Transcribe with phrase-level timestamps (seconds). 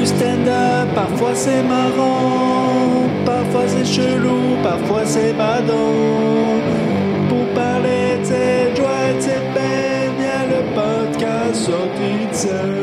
[0.00, 6.60] du stand-up, parfois c'est marrant, parfois c'est chelou, parfois c'est badant.
[7.28, 9.20] Pour parler de cette joie et de
[9.54, 12.80] peine, y a le podcast sorti de scène.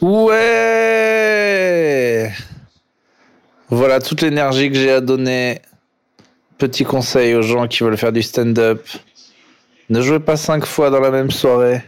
[0.00, 1.12] Ouais
[3.68, 5.60] Voilà toute l'énergie que j'ai à donner.
[6.56, 8.84] Petit conseil aux gens qui veulent faire du stand-up.
[9.90, 11.82] Ne jouez pas cinq fois dans la même soirée.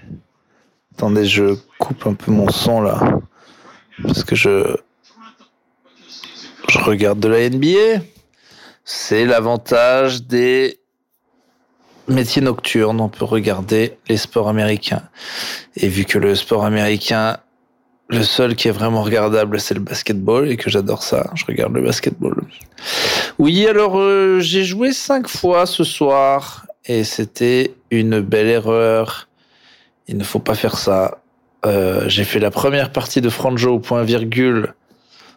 [0.95, 3.21] Attendez, je coupe un peu mon son là.
[4.03, 4.77] Parce que je.
[6.69, 8.05] Je regarde de la NBA.
[8.85, 10.79] C'est l'avantage des
[12.09, 13.01] métiers nocturnes.
[13.01, 15.03] On peut regarder les sports américains.
[15.77, 17.39] Et vu que le sport américain,
[18.11, 21.73] le seul qui est vraiment regardable, c'est le basketball et que j'adore ça, je regarde
[21.75, 22.35] le basketball.
[23.39, 29.29] Oui, alors euh, j'ai joué cinq fois ce soir et c'était une belle erreur.
[30.11, 31.19] Il ne faut pas faire ça.
[31.65, 34.75] Euh, j'ai fait la première partie de Franjo au point virgule.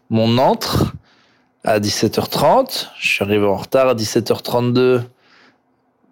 [0.09, 0.93] Mon entre
[1.63, 2.87] à 17h30.
[2.99, 5.03] Je suis arrivé en retard à 17h32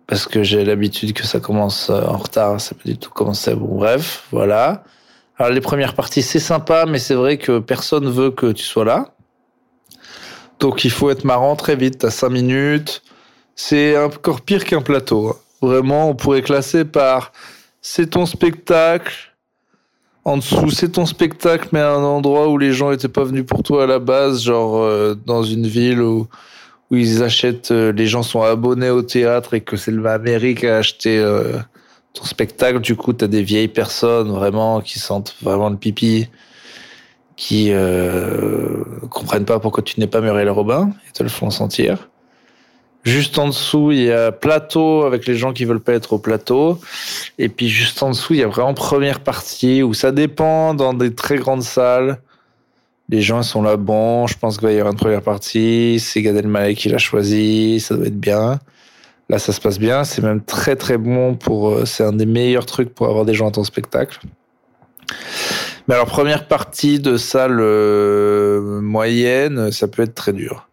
[0.05, 2.61] parce que j'ai l'habitude que ça commence euh, en retard.
[2.61, 3.55] Ça peut du tout commencer.
[3.55, 4.83] Bon, bref, voilà.
[5.39, 8.85] Alors les premières parties, c'est sympa, mais c'est vrai que personne veut que tu sois
[8.85, 9.15] là.
[10.59, 11.97] Donc il faut être marrant très vite.
[11.97, 13.01] T'as 5 minutes.
[13.55, 15.29] C'est encore pire qu'un plateau.
[15.29, 15.35] hein.
[15.63, 17.31] Vraiment, on pourrait classer par
[17.81, 19.33] c'est ton spectacle.
[20.23, 23.43] En dessous, c'est ton spectacle, mais à un endroit où les gens étaient pas venus
[23.45, 26.27] pour toi à la base, genre euh, dans une ville où,
[26.91, 30.67] où ils achètent, euh, les gens sont abonnés au théâtre et que c'est l'Amérique qui
[30.67, 31.57] a acheté euh,
[32.13, 32.81] ton spectacle.
[32.81, 36.27] Du coup, t'as des vieilles personnes vraiment qui sentent vraiment le pipi,
[37.35, 37.71] qui
[39.09, 42.10] comprennent pas pourquoi tu n'es pas Muriel Robin et te le font sentir.
[43.03, 46.19] Juste en dessous, il y a plateau avec les gens qui veulent pas être au
[46.19, 46.79] plateau.
[47.39, 50.93] Et puis juste en dessous, il y a vraiment première partie où ça dépend dans
[50.93, 52.19] des très grandes salles.
[53.09, 55.99] Les gens sont là, bon, je pense qu'il va y avoir une première partie.
[55.99, 58.59] C'est Gad qui l'a choisi, ça doit être bien.
[59.29, 60.03] Là, ça se passe bien.
[60.03, 61.69] C'est même très très bon pour.
[61.71, 64.19] euh, C'est un des meilleurs trucs pour avoir des gens à ton spectacle.
[65.87, 70.67] Mais alors, première partie de salle euh, moyenne, ça peut être très dur.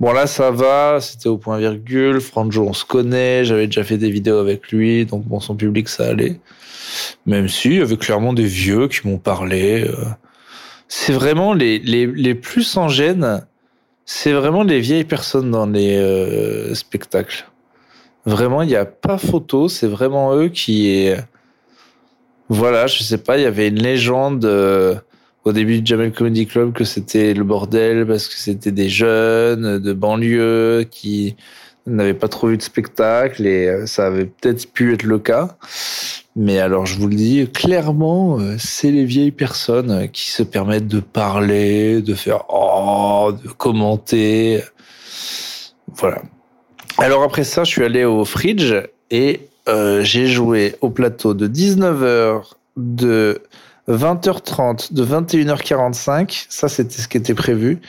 [0.00, 0.98] Bon, là, ça va.
[1.00, 2.20] C'était au point virgule.
[2.20, 3.44] Franjo, on se connaît.
[3.44, 5.04] J'avais déjà fait des vidéos avec lui.
[5.06, 6.40] Donc, bon, son public, ça allait.
[7.26, 9.84] Même si, il y avait clairement des vieux qui m'ont parlé.
[9.88, 9.94] euh.
[10.88, 13.44] C'est vraiment les, les, les plus en gêne.
[14.06, 17.46] C'est vraiment les vieilles personnes dans les euh, spectacles.
[18.24, 19.68] Vraiment, il n'y a pas photo.
[19.68, 21.10] C'est vraiment eux qui.
[22.48, 23.36] Voilà, je sais pas.
[23.36, 24.44] Il y avait une légende.
[24.44, 24.94] euh,
[25.48, 29.78] au début de Jamel Comedy Club que c'était le bordel parce que c'était des jeunes
[29.78, 31.36] de banlieue qui
[31.86, 35.56] n'avaient pas trop vu de spectacle et euh, ça avait peut-être pu être le cas.
[36.36, 40.42] Mais alors je vous le dis clairement, euh, c'est les vieilles personnes euh, qui se
[40.42, 44.62] permettent de parler, de faire oh, de commenter.
[45.94, 46.20] Voilà.
[46.98, 48.74] Alors après ça, je suis allé au Fridge
[49.10, 49.48] et
[50.00, 53.42] j'ai joué au plateau de 19h, de
[53.88, 56.46] 20h30, de 21h45.
[56.48, 57.80] Ça, c'était ce qui était prévu.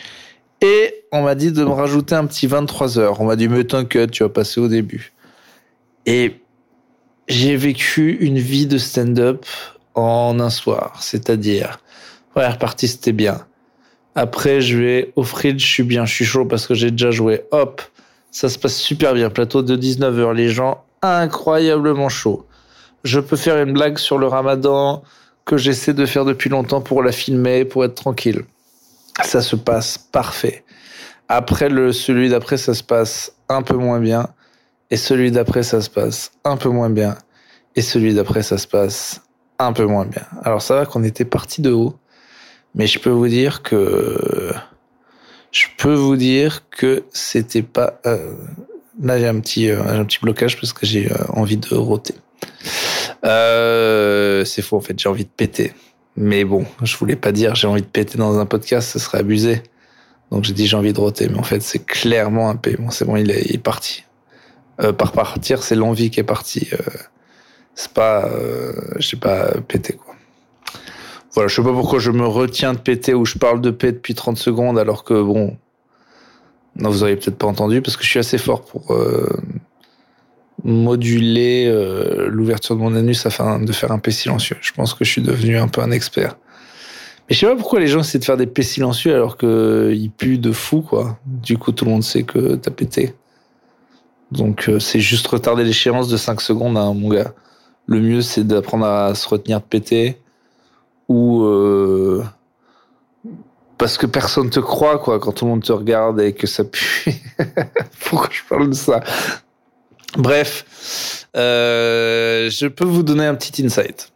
[0.62, 3.16] Et on m'a dit de me rajouter un petit 23h.
[3.20, 5.14] On m'a dit, mais t'inquiète, tu vas passer au début.
[6.06, 6.42] Et
[7.28, 9.46] j'ai vécu une vie de stand-up
[9.96, 10.98] en un soir.
[11.02, 11.80] C'est-à-dire,
[12.34, 13.46] première partie, c'était bien.
[14.16, 17.12] Après, je vais au fridge, je suis bien, je suis chaud parce que j'ai déjà
[17.12, 17.44] joué.
[17.52, 17.82] Hop,
[18.32, 19.30] ça se passe super bien.
[19.30, 22.46] Plateau de 19h, les gens incroyablement chauds.
[23.04, 25.04] Je peux faire une blague sur le ramadan
[25.50, 28.44] que j'essaie de faire depuis longtemps pour la filmer, pour être tranquille.
[29.24, 30.64] Ça se passe parfait.
[31.28, 34.28] Après, le, celui d'après, ça se passe un peu moins bien.
[34.92, 37.18] Et celui d'après, ça se passe un peu moins bien.
[37.76, 39.22] Et celui d'après, ça se passe
[39.58, 40.22] un peu moins bien.
[40.44, 41.96] Alors, ça va qu'on était parti de haut.
[42.76, 44.54] Mais je peux vous dire que.
[45.52, 48.00] Je peux vous dire que c'était pas.
[48.06, 48.36] euh,
[49.02, 52.14] Là, j'ai un petit, euh, un petit blocage parce que j'ai euh, envie de roter.
[53.26, 55.74] Euh, c'est faux, en fait, j'ai envie de péter.
[56.16, 59.20] Mais bon, je voulais pas dire j'ai envie de péter dans un podcast, ce serait
[59.20, 59.64] abusé.
[60.32, 62.76] Donc j'ai dit j'ai envie de roter, mais en fait, c'est clairement un P.
[62.78, 64.04] Bon, c'est bon, il est, parti.
[64.82, 66.68] Euh, par partir, c'est l'envie qui est partie.
[66.74, 66.78] Euh,
[67.74, 68.74] c'est pas, euh,
[69.22, 70.16] pas, péter, quoi.
[71.34, 73.92] Voilà, je sais pas pourquoi je me retiens de péter ou je parle de P
[73.92, 75.56] depuis 30 secondes alors que bon,
[76.76, 79.30] non, vous auriez peut-être pas entendu parce que je suis assez fort pour euh,
[80.64, 84.58] moduler euh, l'ouverture de mon anus afin de faire un P silencieux.
[84.62, 86.38] Je pense que je suis devenu un peu un expert.
[87.28, 89.92] Mais je sais pas pourquoi les gens essaient de faire des P silencieux alors que
[89.96, 91.20] ils puent de fou, quoi.
[91.26, 93.14] Du coup, tout le monde sait que t'as pété.
[94.32, 97.34] Donc, euh, c'est juste retarder l'échéance de 5 secondes, hein, mon gars.
[97.88, 100.18] Le mieux, c'est d'apprendre à se retenir de péter
[101.08, 102.24] ou euh,
[103.78, 106.64] parce que personne te croit quoi quand tout le monde te regarde et que ça
[106.64, 107.16] pue.
[108.06, 109.02] Pourquoi je parle de ça?
[110.18, 114.12] Bref, euh, je peux vous donner un petit insight.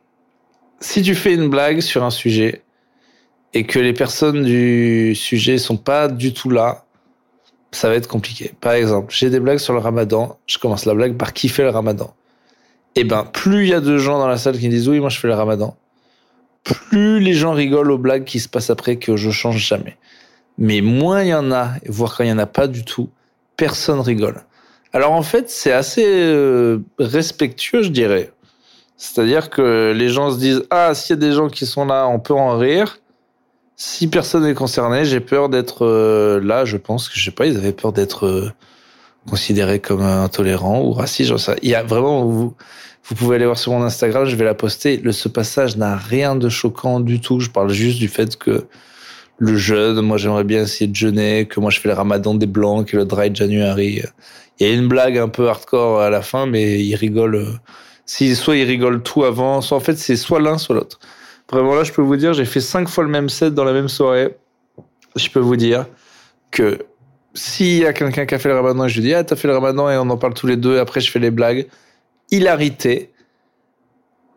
[0.80, 2.64] Si tu fais une blague sur un sujet
[3.54, 6.86] et que les personnes du sujet sont pas du tout là,
[7.72, 8.54] ça va être compliqué.
[8.60, 11.64] Par exemple, j'ai des blagues sur le ramadan, je commence la blague par qui fait
[11.64, 12.14] le ramadan.
[12.96, 15.10] Eh ben, plus il y a de gens dans la salle qui disent oui, moi
[15.10, 15.76] je fais le ramadan,
[16.64, 19.98] plus les gens rigolent aux blagues qui se passent après que je change jamais.
[20.58, 23.10] Mais moins il y en a, voire quand il y en a pas du tout,
[23.58, 24.44] personne rigole.
[24.94, 28.32] Alors en fait, c'est assez euh, respectueux, je dirais.
[28.96, 32.08] C'est-à-dire que les gens se disent ah s'il y a des gens qui sont là,
[32.08, 33.00] on peut en rire.
[33.76, 36.64] Si personne n'est concerné, j'ai peur d'être euh, là.
[36.64, 38.52] Je pense que je sais pas, ils avaient peur d'être euh,
[39.28, 41.34] considérés comme intolérants ou racistes.
[41.64, 42.56] Il y a vraiment vous,
[43.16, 45.02] pouvez aller voir sur mon Instagram, je vais la poster.
[45.12, 47.40] Ce passage n'a rien de choquant du tout.
[47.40, 48.68] Je parle juste du fait que
[49.38, 52.46] le jeûne, moi j'aimerais bien essayer de jeûner, que moi je fais le ramadan des
[52.46, 54.02] blancs, que le dry January.
[54.60, 57.60] Il y a une blague un peu hardcore à la fin, mais il rigole.
[58.06, 61.00] Si soit il rigole tout avant, soit en fait c'est soit l'un soit l'autre.
[61.52, 63.74] Vraiment là, je peux vous dire, j'ai fait cinq fois le même set dans la
[63.74, 64.36] même soirée.
[65.16, 65.86] Je peux vous dire
[66.52, 66.80] que
[67.34, 69.36] s'il y a quelqu'un qui a fait le ramadan et je lui dis ah t'as
[69.36, 71.68] fait le ramadan et on en parle tous les deux, après je fais les blagues,
[72.32, 73.12] hilarité.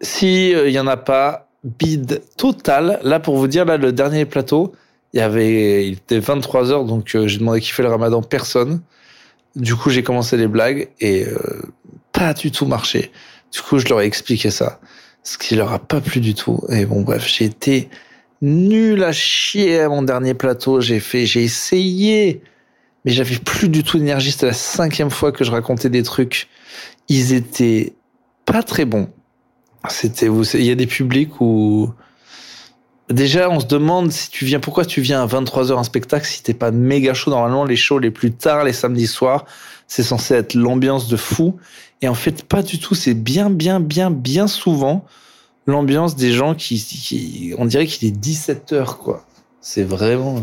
[0.00, 3.00] S'il il y en a pas, bide total.
[3.02, 4.74] Là pour vous dire là le dernier plateau,
[5.16, 8.82] il avait il était 23 heures donc euh, j'ai demandé qui fait le ramadan, personne.
[9.54, 11.62] Du coup j'ai commencé les blagues et euh,
[12.12, 13.10] pas du tout marché.
[13.52, 14.80] Du coup je leur ai expliqué ça
[15.26, 16.60] ce qui leur a pas plu du tout.
[16.68, 17.88] Et bon, bref, j'ai été
[18.42, 20.80] nul à chier à mon dernier plateau.
[20.80, 22.42] J'ai fait, j'ai essayé,
[23.04, 24.30] mais j'avais plus du tout d'énergie.
[24.30, 26.48] C'était la cinquième fois que je racontais des trucs.
[27.08, 27.94] Ils étaient
[28.44, 29.08] pas très bons.
[29.88, 31.90] C'était, vous, il y a des publics où,
[33.10, 36.42] déjà, on se demande si tu viens, pourquoi tu viens à 23h un spectacle si
[36.42, 37.30] t'es pas méga chaud?
[37.30, 39.44] Normalement, les shows les plus tard, les samedis soirs,
[39.86, 41.56] c'est censé être l'ambiance de fou.
[42.02, 42.94] Et en fait, pas du tout.
[42.94, 45.04] C'est bien, bien, bien, bien souvent
[45.66, 49.24] l'ambiance des gens qui, on dirait qu'il est 17 heures, quoi.
[49.60, 50.40] C'est vraiment,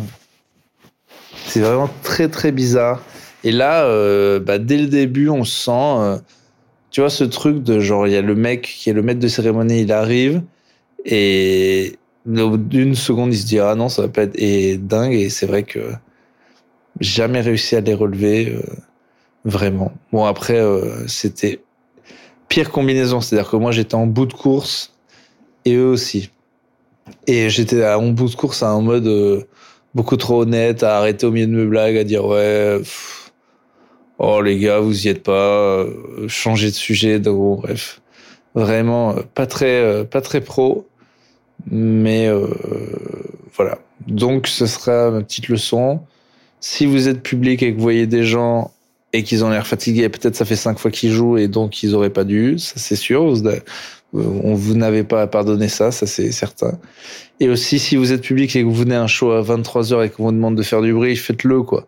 [1.48, 3.01] c'est vraiment très, très bizarre.
[3.45, 6.18] Et là, euh, bah, dès le début, on sent, euh,
[6.92, 9.19] tu vois, ce truc de genre, il y a le mec qui est le maître
[9.19, 10.42] de cérémonie, il arrive
[11.06, 15.14] et d'une seconde, il se dit ah non, ça va pas être et dingue.
[15.14, 15.80] Et c'est vrai que
[17.00, 18.50] jamais réussi à les relever.
[18.50, 18.62] Euh,
[19.46, 19.92] Vraiment.
[20.12, 21.62] Bon, après, euh, c'était
[22.48, 23.20] pire combinaison.
[23.20, 24.94] C'est-à-dire que moi, j'étais en bout de course
[25.66, 26.31] et eux aussi.
[27.28, 29.44] Et j'étais en bout de course en mode euh,
[29.94, 32.81] beaucoup trop honnête, à arrêter au milieu de mes blagues, à dire ouais,
[34.18, 35.86] oh les gars, vous y êtes pas,
[36.28, 38.02] changer de sujet, donc bref.
[38.56, 40.88] Vraiment, pas très, pas très pro.
[41.70, 42.30] Mais
[43.56, 43.80] voilà.
[44.08, 46.02] Donc, ce sera ma petite leçon.
[46.60, 48.72] Si vous êtes public et que vous voyez des gens
[49.14, 50.10] et qu'ils ont l'air fatigués.
[50.10, 52.58] Peut-être ça fait cinq fois qu'ils jouent et donc ils auraient pas dû.
[52.58, 53.24] Ça c'est sûr.
[53.26, 53.44] Vous,
[54.12, 56.80] on vous n'avez pas à pardonner ça, ça c'est certain.
[57.40, 59.94] Et aussi si vous êtes public et que vous venez à un show à 23
[59.94, 61.88] heures et qu'on vous demande de faire du bruit, faites-le quoi.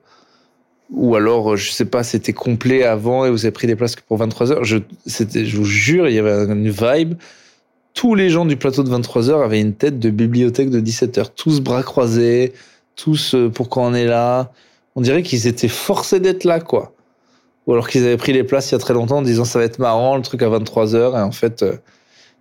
[0.92, 4.04] Ou alors je sais pas, c'était complet avant et vous avez pris des places que
[4.08, 4.64] pour 23 heures.
[4.64, 4.78] Je
[5.08, 7.16] c'était, je vous jure, il y avait une vibe.
[7.96, 11.18] Tous les gens du plateau de 23 heures avaient une tête de bibliothèque de 17
[11.18, 12.52] heures, tous bras croisés,
[12.98, 14.52] tous euh, pourquoi on est là.
[14.96, 16.94] On dirait qu'ils étaient forcés d'être là quoi.
[17.66, 19.60] Ou alors qu'ils avaient pris les places il y a très longtemps en disant ça
[19.60, 21.78] va être marrant le truc à 23h et en fait euh,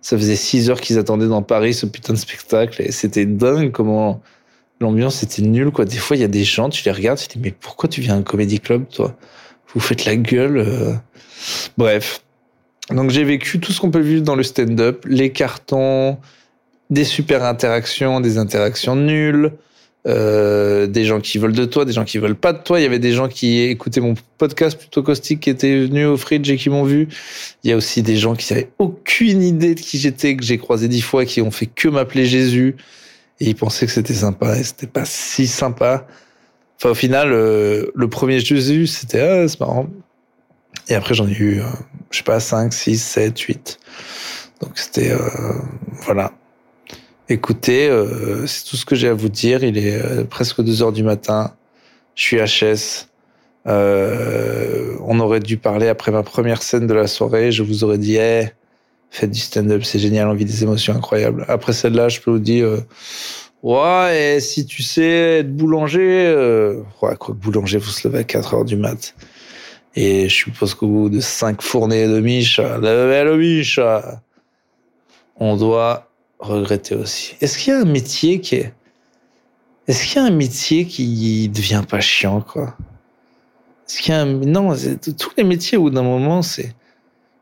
[0.01, 2.81] ça faisait 6 heures qu'ils attendaient dans Paris ce putain de spectacle.
[2.81, 4.21] Et c'était dingue comment
[4.81, 5.85] l'ambiance était nulle quoi.
[5.85, 7.87] Des fois il y a des gens tu les regardes tu te dis mais pourquoi
[7.87, 9.15] tu viens à un comédie club toi?
[9.73, 10.93] Vous faites la gueule euh.
[11.77, 12.24] bref
[12.91, 16.17] donc j'ai vécu tout ce qu'on peut vivre dans le stand-up les cartons
[16.89, 19.53] des super interactions des interactions nulles
[20.07, 22.79] euh, des gens qui veulent de toi, des gens qui veulent pas de toi.
[22.79, 26.15] Il y avait des gens qui écoutaient mon podcast plutôt caustique qui étaient venus au
[26.15, 27.07] Fridge et qui m'ont vu.
[27.63, 30.59] Il y a aussi des gens qui avaient aucune idée de qui j'étais, que j'ai
[30.59, 32.75] croisé dix fois, qui ont fait que m'appeler Jésus.
[33.39, 36.05] Et ils pensaient que c'était sympa et c'était pas si sympa.
[36.77, 39.87] Enfin, au final, euh, le premier Jésus, c'était, ah, c'est marrant.
[40.87, 41.65] Et après, j'en ai eu, euh,
[42.11, 43.79] je sais pas, 5, 6, 7, 8.
[44.61, 45.13] Donc c'était,
[46.03, 46.31] voilà.
[47.27, 49.63] Écoutez, euh, c'est tout ce que j'ai à vous dire.
[49.63, 51.55] Il est euh, presque 2 heures du matin.
[52.13, 53.07] Je suis HS.
[53.65, 57.51] Euh, on aurait dû parler après ma première scène de la soirée.
[57.51, 58.51] Je vous aurais dit, hey,
[59.09, 61.45] faites du stand-up, c'est génial, on vit des émotions incroyables.
[61.47, 62.83] Après celle-là, je peux vous dire,
[63.63, 66.31] ouais, et si tu sais être boulanger,
[67.01, 69.15] ouais, quoi, boulanger, vous se levez à 4 heures du mat.
[69.95, 73.79] Et je suppose qu'au bout de 5 fournées de miche, le miche,
[75.37, 76.09] on doit
[76.39, 77.35] regretter aussi.
[77.41, 78.73] Est-ce qu'il y a un métier qui est.
[79.87, 82.75] Est-ce qu'il y a un métier qui devient pas chiant, quoi?
[83.87, 84.25] Est-ce qu'il y a un.
[84.25, 84.75] Non,
[85.17, 86.75] tous les métiers, où d'un moment, c'est.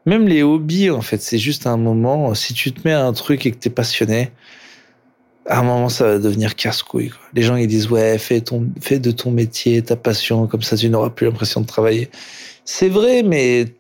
[0.05, 2.35] Même les hobbies, en fait, c'est juste un moment.
[2.35, 4.31] Si tu te mets à un truc et que t'es passionné,
[5.45, 7.11] à un moment, ça va devenir casse-couille.
[7.33, 10.89] Les gens, ils disent, ouais, fais, ton, de ton métier ta passion, comme ça, tu
[10.89, 12.09] n'auras plus l'impression de travailler.
[12.65, 13.73] C'est vrai, mais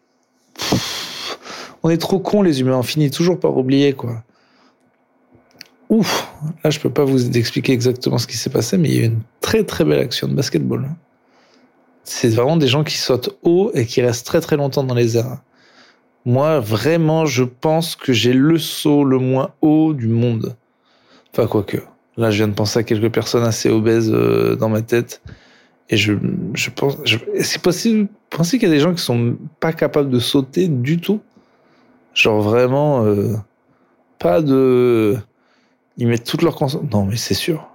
[1.83, 2.77] on est trop cons, les humains.
[2.77, 4.23] On finit toujours par oublier, quoi.
[5.89, 6.27] Ouf,
[6.63, 9.01] là, je peux pas vous expliquer exactement ce qui s'est passé, mais il y a
[9.03, 10.89] eu une très très belle action de basketball.
[12.03, 15.17] C'est vraiment des gens qui sautent haut et qui restent très très longtemps dans les
[15.17, 15.37] airs.
[16.25, 20.55] Moi, vraiment, je pense que j'ai le saut le moins haut du monde.
[21.33, 21.77] Enfin, quoique.
[22.17, 25.21] Là, je viens de penser à quelques personnes assez obèses euh, dans ma tête.
[25.89, 26.13] Et je,
[26.53, 26.97] je pense.
[27.41, 28.07] C'est possible.
[28.29, 31.21] Pensez qu'il y a des gens qui sont pas capables de sauter du tout.
[32.13, 33.05] Genre vraiment.
[33.05, 33.33] Euh,
[34.19, 35.17] pas de.
[35.97, 36.57] Ils mettent toute leur.
[36.91, 37.67] Non, mais c'est sûr.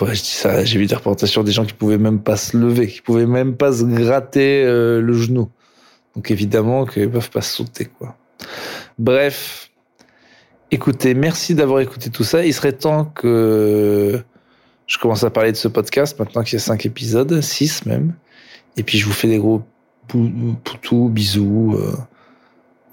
[0.00, 2.56] je dis ça, j'ai vu des reportages sur des gens qui pouvaient même pas se
[2.56, 5.50] lever, qui pouvaient même pas se gratter euh, le genou.
[6.14, 8.16] Donc évidemment qu'ils peuvent pas sauter, quoi.
[8.98, 9.70] Bref,
[10.70, 12.44] Écoutez, merci d'avoir écouté tout ça.
[12.44, 14.22] Il serait temps que
[14.86, 18.14] je commence à parler de ce podcast maintenant qu'il y a cinq épisodes, six même.
[18.76, 19.62] Et puis je vous fais des gros
[20.08, 21.76] poutous, bisous.
[21.78, 21.96] Euh.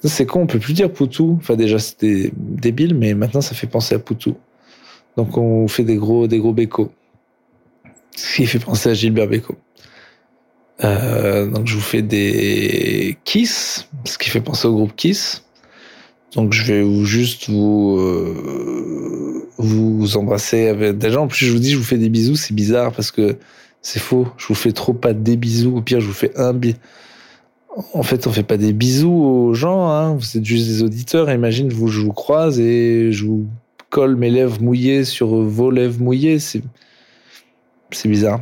[0.03, 1.37] C'est con, on peut plus dire poutou.
[1.39, 4.35] Enfin déjà c'était débile, mais maintenant ça fait penser à poutou.
[5.17, 6.91] Donc on fait des gros, des gros.
[8.15, 9.57] Ce qui fait penser à Gilbert Bécaud.
[10.83, 15.43] Euh, donc je vous fais des Kiss, ce qui fait penser au groupe Kiss.
[16.35, 21.71] Donc je vais juste vous euh, vous embrasser avec déjà en plus je vous dis
[21.71, 22.35] je vous fais des bisous.
[22.35, 23.37] C'est bizarre parce que
[23.81, 24.27] c'est faux.
[24.37, 25.75] Je vous fais trop pas des bisous.
[25.75, 26.77] Au pire je vous fais un bisou
[27.93, 30.13] en fait on fait pas des bisous aux gens hein.
[30.15, 31.29] vous êtes juste des auditeurs.
[31.31, 33.47] Imagine vous je vous croise et je vous
[33.89, 36.39] colle mes lèvres mouillées sur vos lèvres mouillées.
[36.39, 36.61] C'est
[38.05, 38.41] bizarre.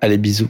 [0.00, 0.48] Allez bisous